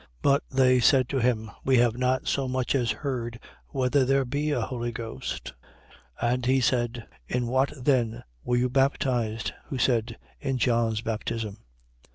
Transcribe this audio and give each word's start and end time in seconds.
But 0.23 0.41
they 0.49 0.79
said 0.79 1.07
to 1.09 1.19
him: 1.19 1.51
We 1.63 1.77
have 1.77 1.95
not 1.95 2.25
so 2.27 2.47
much 2.47 2.73
as 2.73 2.89
heard 2.89 3.39
whether 3.67 4.03
there 4.03 4.25
be 4.25 4.49
a 4.49 4.59
Holy 4.61 4.91
Ghost. 4.91 5.53
19:3. 6.23 6.33
And 6.33 6.45
he 6.47 6.59
said: 6.59 7.05
In 7.27 7.45
what 7.45 7.71
then 7.79 8.23
were 8.43 8.57
you 8.57 8.67
baptized? 8.67 9.53
Who 9.65 9.77
said: 9.77 10.17
In 10.39 10.57
John's 10.57 11.01
baptism. 11.01 11.51
19:4. 11.51 11.59